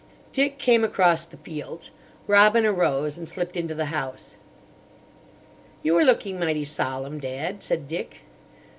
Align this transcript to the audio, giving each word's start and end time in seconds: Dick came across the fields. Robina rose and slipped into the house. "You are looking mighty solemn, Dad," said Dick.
Dick 0.31 0.57
came 0.57 0.83
across 0.83 1.27
the 1.27 1.37
fields. 1.37 1.91
Robina 2.25 2.73
rose 2.73 3.19
and 3.19 3.29
slipped 3.29 3.55
into 3.55 3.75
the 3.75 3.85
house. 3.93 4.35
"You 5.83 5.95
are 5.95 6.03
looking 6.03 6.39
mighty 6.39 6.65
solemn, 6.65 7.19
Dad," 7.19 7.61
said 7.61 7.87
Dick. 7.87 8.17